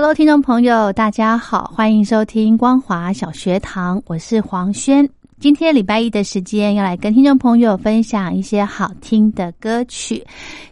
[0.00, 5.10] Hello，听众朋友，大家好，欢迎收听光华小学堂，我是黄轩。
[5.40, 10.24] 今天礼拜一的时间，要来跟听众朋友分享一些好听的歌曲。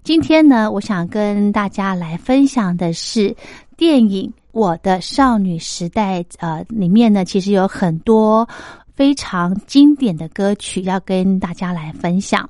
[0.05, 3.35] 今天呢，我想跟大家来分享的是
[3.77, 8.49] 电影《我的少女时代》呃，里面呢，其实有很多。
[8.97, 12.49] 非常经典的歌曲要跟大家来分享。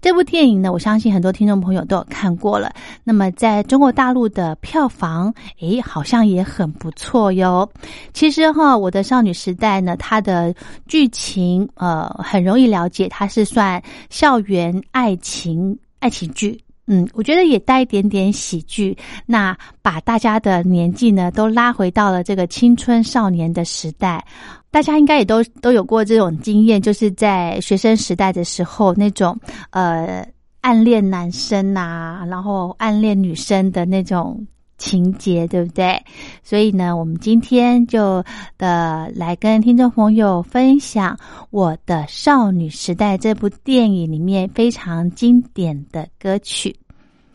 [0.00, 2.72] 这部电影呢，我相信很多听众朋友都有看过了。
[3.02, 7.68] 那么在中国大陆的票房，诶，好像也很不错哟。
[8.14, 10.54] 其实哈，《我的少女时代》呢，它的
[10.86, 16.58] 剧情呃很容易了解，它是算校园爱情爱情剧。
[16.90, 18.96] 嗯，我觉得也带一点点喜剧。
[19.26, 24.24] 那把大家的年纪呢都拉回到了这个青春少年的时代。
[24.70, 29.38] 大家应该也都都有过这种经验，就是在学生时代的时候，那种
[29.70, 30.26] 呃
[30.60, 34.46] 暗恋男生呐，然后暗恋女生的那种
[34.76, 35.98] 情节，对不对？
[36.42, 38.22] 所以呢，我们今天就
[38.58, 41.16] 的来跟听众朋友分享
[41.50, 46.76] 《我的少女时代》这部电影里面非常经典的歌曲。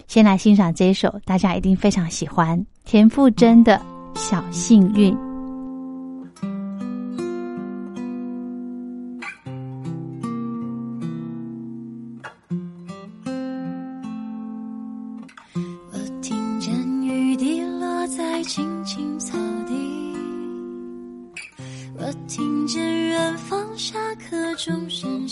[0.08, 3.82] 先来欣赏这一首，大家一定非常喜欢田馥甄的
[4.20, 5.12] 《小幸运》。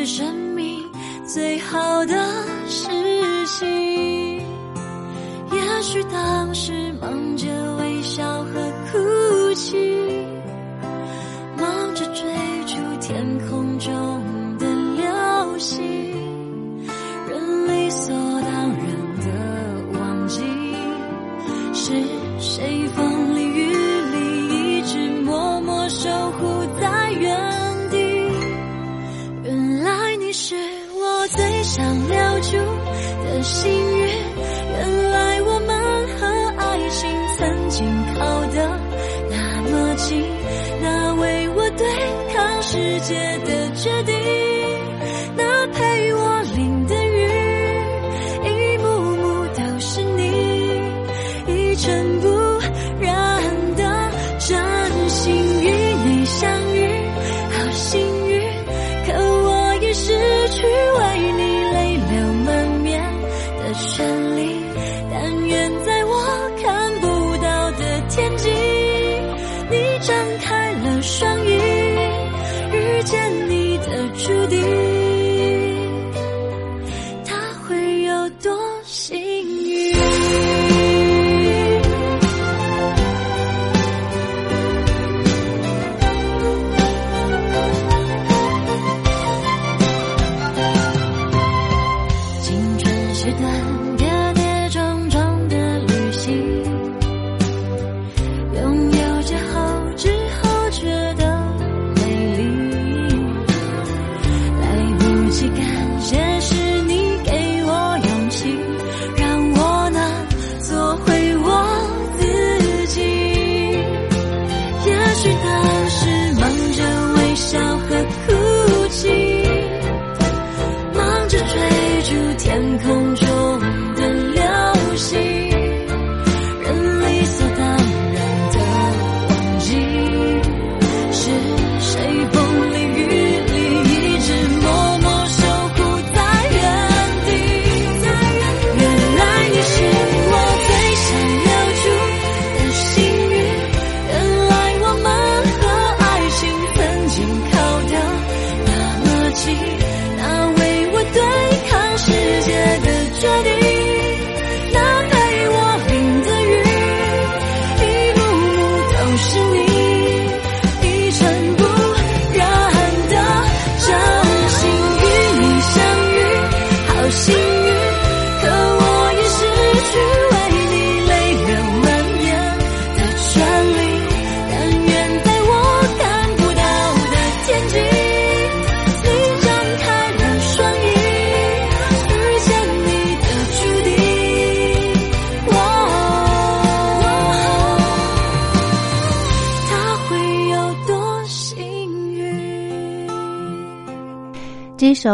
[0.00, 0.82] 是生命
[1.26, 2.14] 最好的
[2.66, 2.88] 事
[3.46, 3.68] 情。
[5.52, 7.46] 也许当时忙着
[43.02, 44.09] 界的决定，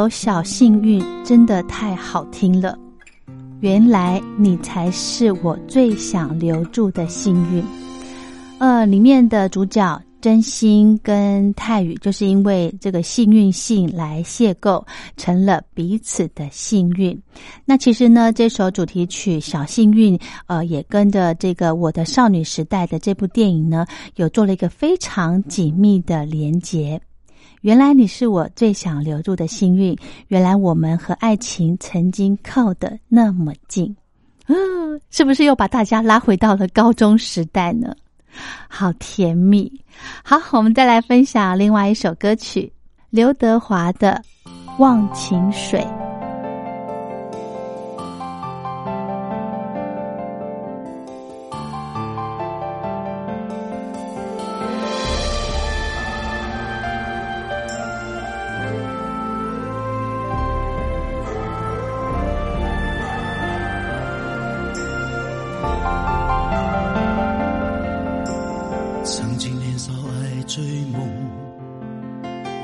[0.10, 2.78] 《小幸运》真的太好听了。
[3.60, 7.64] 原来你才是我最想留住的幸运。
[8.58, 14.84] 呃，里面的主角真心跟泰宇，就是因为这个幸运信来邂逅，
[15.16, 17.18] 成了彼此的幸运。
[17.64, 20.16] 那其实呢，这首主题曲《小幸运》
[20.46, 23.86] 呃，也跟着这个《我的少女时代》的这部电影呢，
[24.16, 27.00] 有做了一个非常紧密的连结。
[27.66, 29.98] 原来你是我最想留住的幸运。
[30.28, 33.92] 原来我们和爱情曾经靠得那么近，
[34.46, 37.92] 嗯，是不是又把大家拉回到了高中时代呢？
[38.68, 39.68] 好甜蜜。
[40.22, 42.72] 好，我们再来分享另外一首歌曲，
[43.10, 44.22] 刘德华的
[44.80, 45.80] 《忘情水》。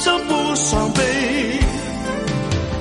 [0.00, 1.02] 生不伤悲。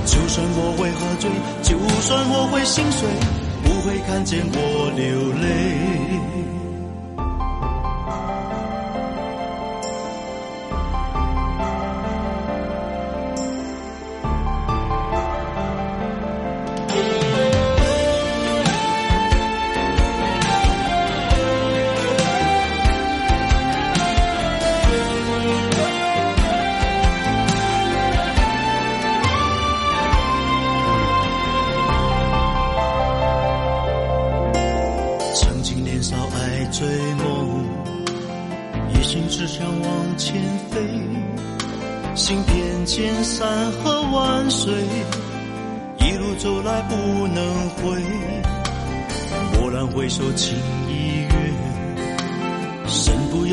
[0.06, 1.30] 就算我会喝醉，
[1.62, 3.10] 就算我会心碎，
[3.62, 6.59] 不会看见我流泪。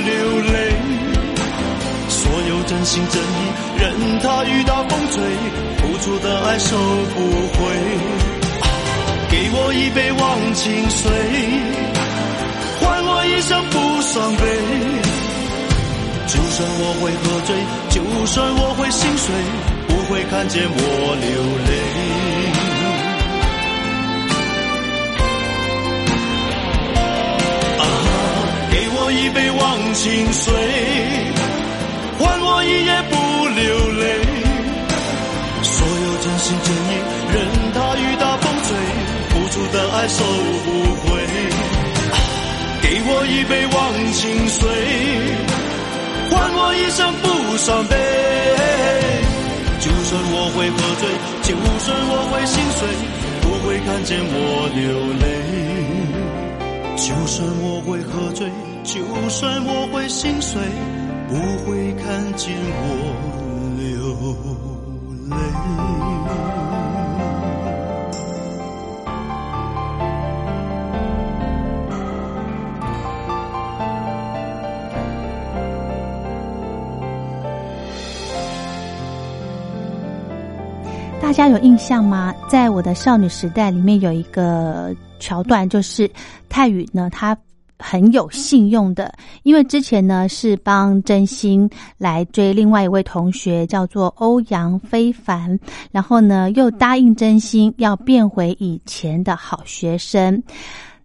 [0.00, 0.54] 流泪。
[2.08, 3.24] 所有真心真意，
[3.78, 5.22] 任它雨打风吹。
[5.78, 6.76] 付出的爱收
[7.14, 7.18] 不
[7.56, 7.58] 回，
[9.30, 11.10] 给我一杯忘情水，
[12.80, 14.42] 换我一生不伤悲。
[16.26, 17.54] 就算我会喝醉，
[17.90, 19.34] 就算我会心碎，
[19.88, 20.78] 不会看见我
[21.20, 21.28] 流
[21.66, 21.70] 泪。
[27.78, 27.82] 啊，
[28.70, 29.50] 给我一杯
[29.94, 30.52] 情水，
[32.18, 33.14] 换我一夜不
[33.48, 33.64] 流
[34.00, 34.04] 泪。
[35.62, 36.92] 所有真心真意，
[37.32, 37.36] 任
[37.74, 38.68] 它雨打风吹，
[39.30, 40.24] 付出的爱收
[40.64, 40.68] 不
[41.02, 41.08] 回。
[42.82, 43.78] 给我一杯忘
[44.12, 44.60] 情水，
[46.30, 47.26] 换我一生不
[47.58, 47.94] 伤悲。
[49.80, 51.02] 就算我会喝醉，
[51.42, 52.80] 就算我会心碎，
[53.42, 54.80] 不会看见我流
[55.20, 55.24] 泪。
[56.96, 58.46] 就算我会喝醉，
[58.82, 60.60] 就算我会心碎，
[61.28, 61.34] 不
[61.64, 62.92] 会看见我
[63.78, 63.86] 流
[65.28, 65.36] 泪。
[81.20, 82.34] 大家有印象吗？
[82.48, 86.10] 在我的少女时代里面有一个桥段，就是
[86.48, 87.36] 泰宇呢，他
[87.80, 95.58] 很有信用的，因为之前呢是帮真心来追另外一位同学，叫做欧阳非凡，
[95.90, 100.42] 然后呢又答应真心要变回以前的好学生。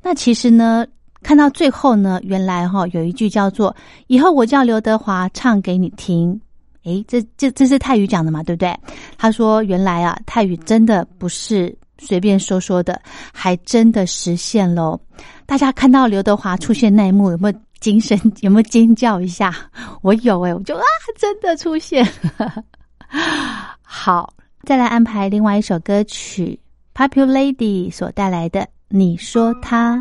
[0.04, 0.86] 那其实呢，
[1.24, 3.76] 看到最后呢，原来哈有一句叫做
[4.08, 6.40] “以后我叫刘德华唱给你听”。
[6.86, 8.78] 诶，这这这是泰语讲的嘛，对不对？
[9.18, 13.02] 他说：“原来啊，泰语真的不是随便说说的，
[13.34, 15.00] 还真的实现喽！
[15.46, 18.20] 大家看到刘德华出现那一幕，有没有精神？
[18.42, 19.54] 有没有尖叫一下？
[20.02, 20.84] 我有诶，我就啊，
[21.18, 22.06] 真的出现！
[23.82, 24.34] 好，
[24.64, 26.60] 再来安排另外一首歌曲
[26.94, 29.98] ：Papua Lady 所带来的《你说他》。”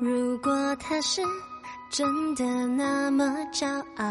[0.00, 1.22] 如果他是
[1.90, 4.04] 真的那么骄傲，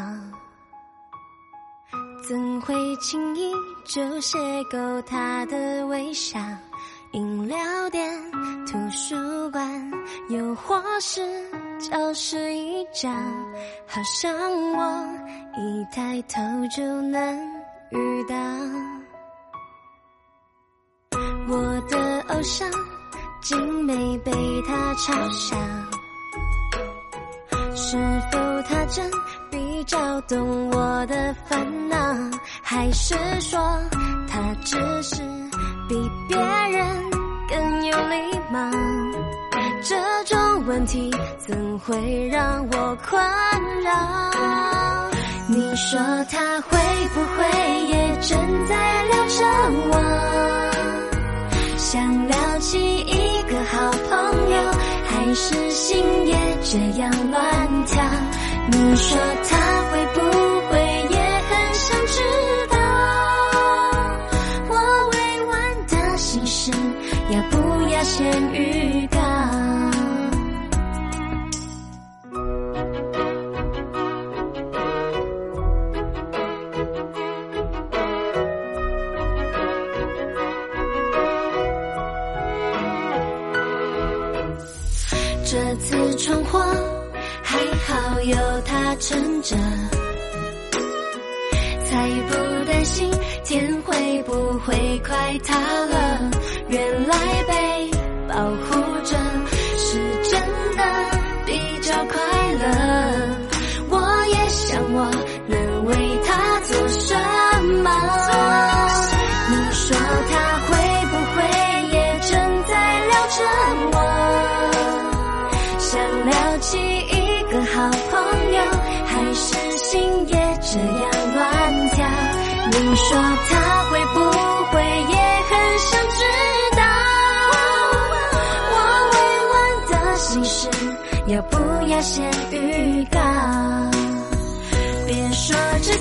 [2.28, 3.52] 怎会轻易
[3.86, 6.40] 就邂逅他的微笑？
[7.12, 7.58] 饮料
[7.92, 8.10] 店、
[8.66, 9.16] 图书
[9.52, 9.92] 馆，
[10.30, 11.22] 又或是
[11.78, 13.08] 教室一角，
[13.86, 14.34] 好像
[14.74, 15.08] 我
[15.56, 16.40] 一抬头
[16.76, 17.38] 就能
[17.92, 18.36] 遇到
[21.48, 22.68] 我的偶像。
[23.44, 24.32] 竟没被
[24.66, 25.58] 他嘲笑，
[27.76, 27.98] 是
[28.32, 29.12] 否他真
[29.52, 31.98] 比较懂我的烦恼？
[32.62, 33.60] 还是说
[34.30, 35.22] 他只是
[35.90, 36.88] 比别人
[37.50, 38.72] 更有礼貌？
[39.84, 43.22] 这种问题怎会让我困
[43.84, 43.92] 扰？
[45.50, 46.00] 你说
[46.32, 46.80] 他会
[47.14, 47.63] 不会
[55.36, 58.04] 是心也这样乱跳？
[58.72, 59.18] 你说
[59.50, 59.58] 他
[95.44, 95.83] 他。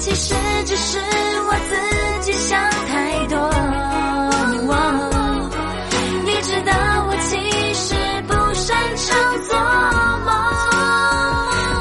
[0.05, 0.35] 其实
[0.67, 1.77] 只是我自
[2.23, 3.39] 己想太多，
[6.25, 6.73] 你知道
[7.07, 7.39] 我其
[7.73, 7.95] 实
[8.27, 9.07] 不擅长
[9.49, 9.57] 做
[10.27, 10.29] 梦。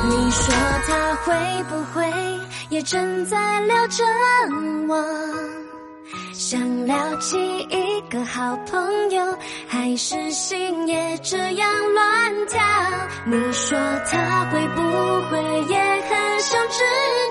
[0.07, 0.53] 你说
[0.87, 0.89] 他
[1.25, 1.97] 会不会
[2.69, 2.79] 也。
[2.83, 4.03] 正在聊着
[4.87, 4.93] 我，
[6.33, 7.37] 想聊起
[7.69, 9.37] 一个好朋友，
[9.67, 12.59] 还是心也这样乱跳？
[13.25, 13.77] 你说
[14.11, 14.81] 他会不
[15.29, 15.77] 会也
[16.09, 16.83] 很想知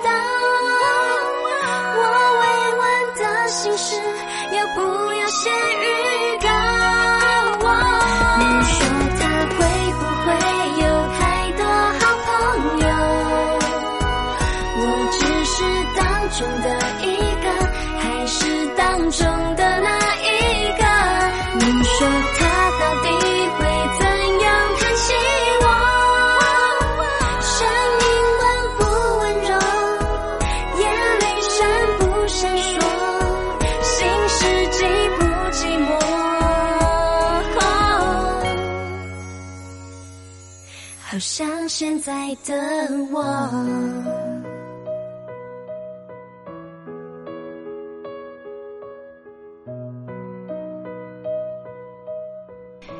[41.73, 42.53] 现在的
[43.13, 43.23] 我。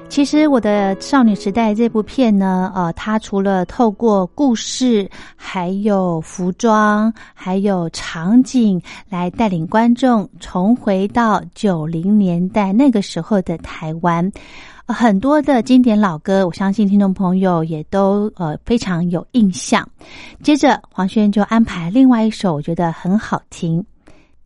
[0.08, 14.32] 其实我的少女时代这部片呢，呃，它除了透过故事、还有服装、还有场景来带领观众重回到九零年代那个时候的台湾。
[14.92, 19.88] 很多的经典老歌，我相信听众朋友也都呃非常有印象。
[20.44, 23.86] 接着黄轩就安排另外一首，我觉得很好听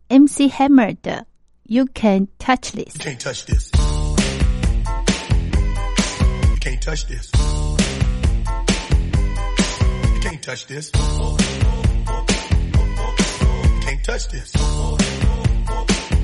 [0.08, 1.26] ，MC Hammer 的
[1.74, 2.96] 《You Can Touch This》。
[3.04, 3.70] You can't touch this.
[6.48, 7.30] You can't touch this.
[10.14, 10.90] You can't touch this.
[10.94, 11.36] You
[13.82, 14.52] can't touch this.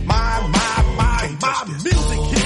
[0.05, 2.42] My, my, my, my music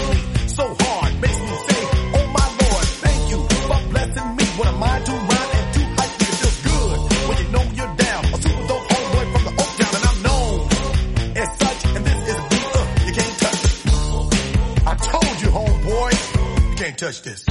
[16.96, 17.44] can't touch this.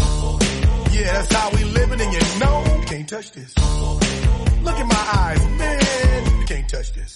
[0.92, 3.54] Yeah, that's how we living, and you know you can't touch this.
[4.64, 7.14] Look in my eyes, man, you can't touch this.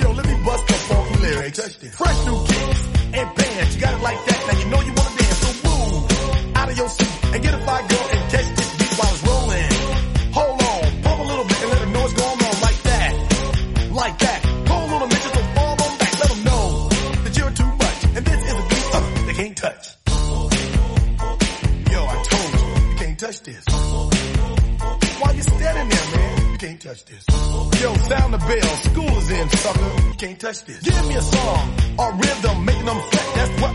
[0.00, 1.74] Yo, let me bust the funky lyrics.
[1.94, 4.46] Fresh new kicks and bands, you got it like that.
[4.48, 5.21] Now you know you wanna dance,
[29.62, 29.90] sucker.
[30.18, 30.80] Can't touch this.
[30.82, 31.64] Give me a song
[31.98, 33.28] or rhythm, making them sweat.
[33.36, 33.71] That's what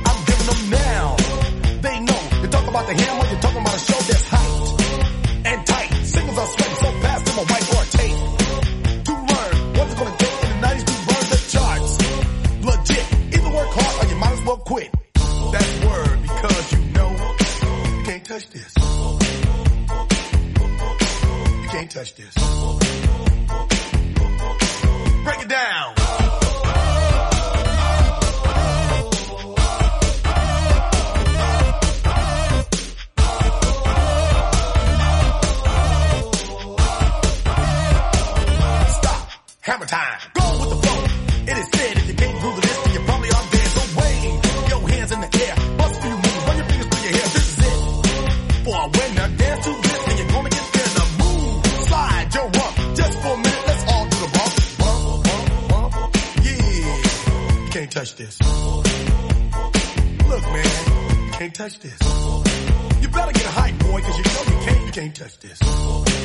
[65.17, 65.60] touch this.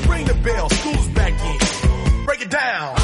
[0.06, 2.26] Ring the bell, school's back in.
[2.26, 2.96] Break it down.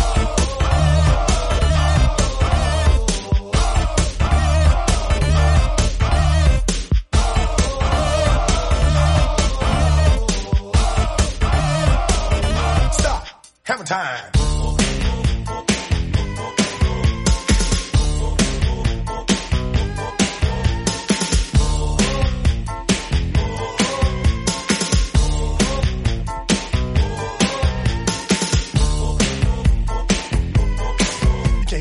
[12.93, 13.27] Stop.
[13.65, 14.38] Hammer time.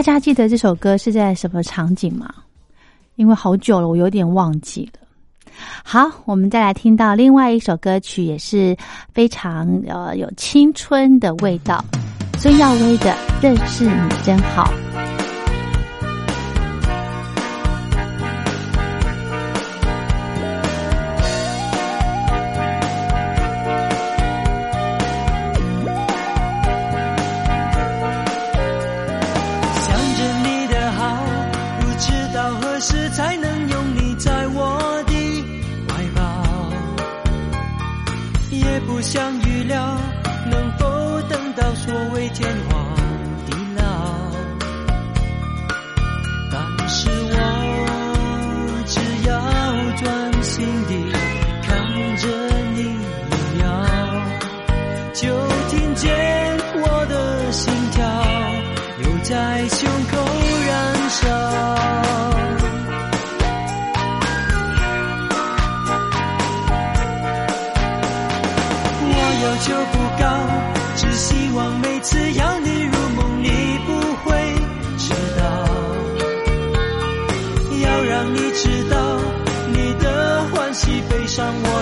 [0.00, 2.26] 大家记得这首歌是在什么场景吗？
[3.16, 5.52] 因为好久了，我有点忘记了。
[5.84, 8.74] 好，我们再来听到另外一首歌曲，也是
[9.12, 11.84] 非常呃有青春的味道，
[12.38, 14.72] 孙耀威的《认识你真好》。
[59.80, 60.16] 胸口
[60.66, 61.20] 燃烧
[69.08, 70.22] 我要求不高
[70.96, 73.48] 只希望每次邀你入梦你
[73.86, 73.88] 不
[74.22, 74.28] 会
[74.98, 75.42] 知道
[77.80, 78.96] 要让你知道
[79.72, 81.46] 你的欢喜悲伤。
[81.62, 81.79] 我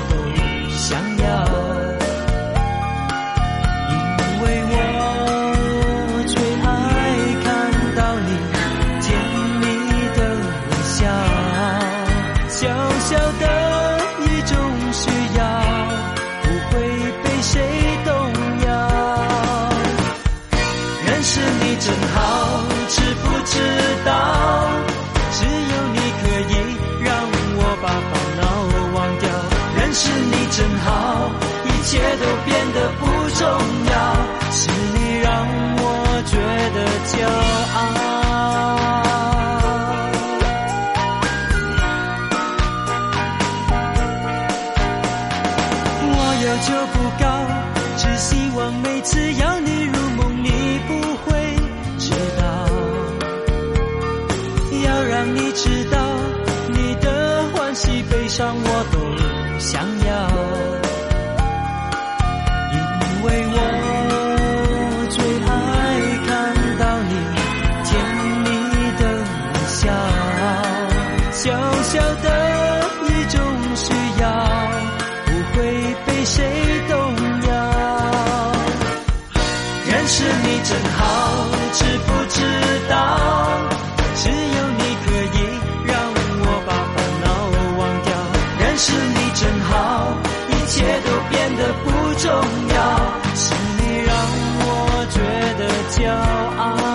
[92.18, 94.16] 重要是你让
[94.61, 95.20] 我觉
[95.57, 96.12] 得骄
[96.59, 96.88] 傲。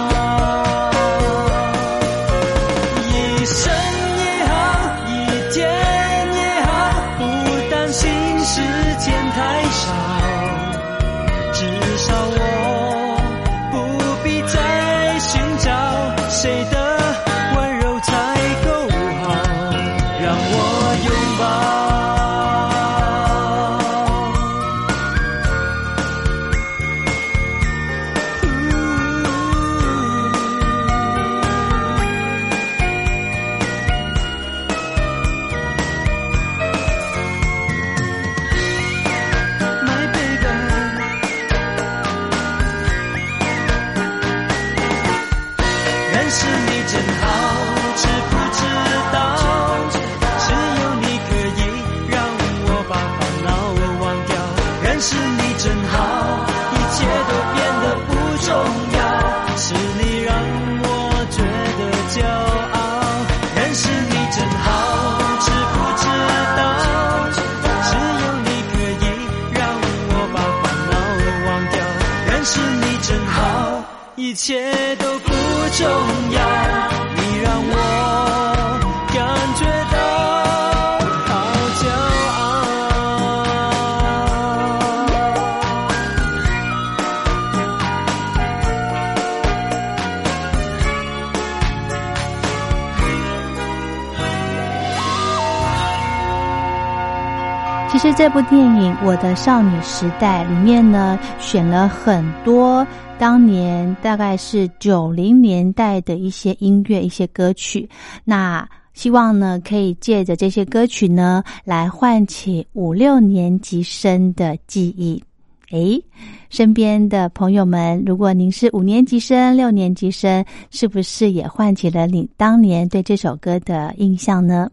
[98.04, 102.86] 是这部电影我的少女时代里面呢选了很多
[103.18, 107.90] 当年大概是九零年代的一些音乐一些歌曲。
[108.26, 115.24] 那希望呢可以借着这些歌曲呢来唤起五六年级生的记忆。
[115.72, 116.04] 诶
[116.50, 124.70] 身边的朋友们如果您是五年级生六年级生是不是也唤起了你当年对这首歌的印象呢？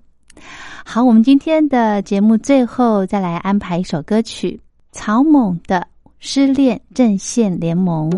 [0.85, 4.61] 好，我们今天的节目最后再来安排一首歌曲，
[4.93, 5.79] 草蜢的
[6.19, 8.11] 《失恋阵线联盟》。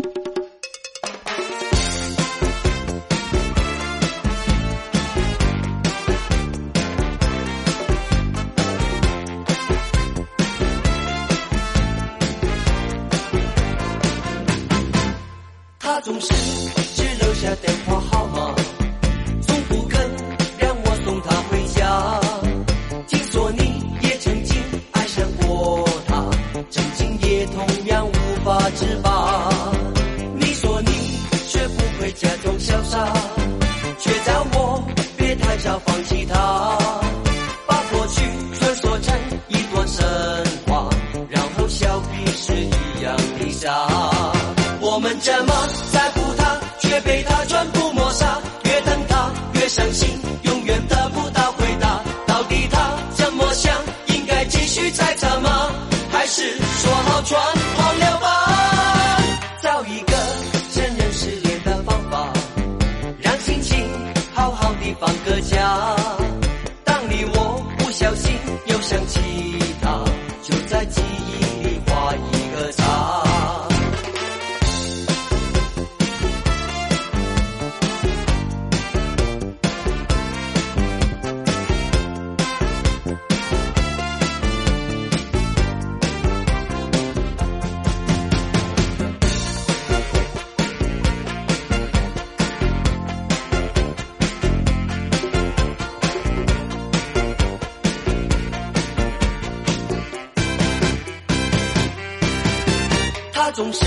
[103.63, 103.85] 总是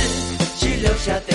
[0.57, 1.34] 只留下的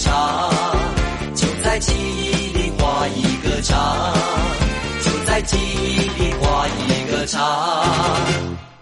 [0.00, 0.50] 叉。
[1.34, 4.12] 就在记忆里画一个叉，
[5.00, 7.82] 就在记忆里画一个叉。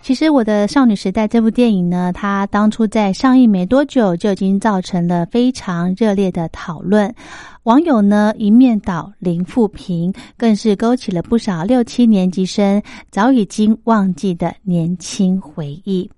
[0.00, 7.14] 其实我的少女时代这部电影呢，它当初在上映没多久就已经造成了非常热烈的讨论。
[7.64, 16.10] 网友呢一面倒零负评，更是勾起了不少六七年级生早已经忘记的年轻回忆。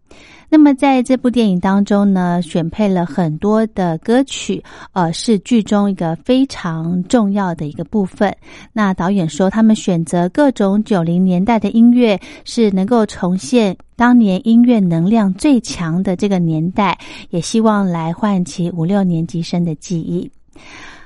[0.52, 8.34] 那么在这部电影当中呢，选配了很多的歌曲，呃，是剧中一个非常重要的一个部分。
[8.72, 16.98] 那导演说，他们选择各种九零年代的音乐，是能够重现当年音乐能量最强的这个年代，
[17.30, 20.28] 也希望来唤起五六年级生的记忆。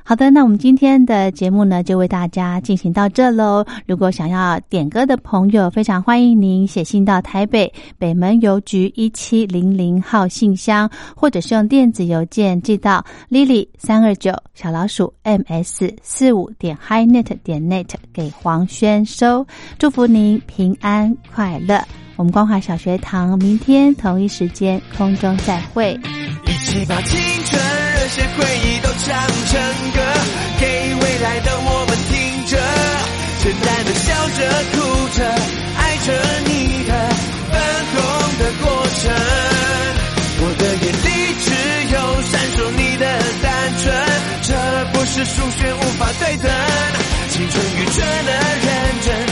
[0.06, 3.64] 好的，那我们今天的节目呢，就为大家进行到这喽。
[3.86, 19.46] 如果想要点歌的朋友，非常欢迎您写信到台北北门邮局一七零零号信箱，或者是用电子邮件寄到 lily 三二九小老鼠 ms 四五点 hinet 点 net 给黄轩收。
[19.78, 21.82] 祝福您平安快乐。
[22.16, 25.98] 我们光华小学堂明天同一时间空中再会。
[26.46, 29.60] 一起把青春热血回忆都唱成
[29.92, 30.00] 歌，
[30.60, 32.14] 给未来的我们听
[32.46, 32.56] 着，
[33.42, 34.38] 简单的笑着
[34.72, 34.76] 哭
[35.18, 35.18] 着，
[35.76, 36.12] 爱着
[36.46, 36.90] 你的
[37.50, 37.52] 粉
[37.90, 37.96] 红
[38.38, 38.64] 的过
[39.00, 39.02] 程。
[40.36, 41.08] 我的眼里
[41.40, 41.46] 只
[41.94, 43.04] 有闪烁你的
[43.42, 43.48] 单
[43.82, 43.84] 纯，
[44.42, 44.48] 这
[44.92, 46.48] 不是数学无法对等。